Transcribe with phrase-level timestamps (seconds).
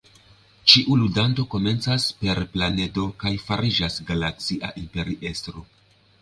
[0.71, 5.65] Ĉiu ludanto komencas "per planedo" kaj fariĝas galaksia imperiestro.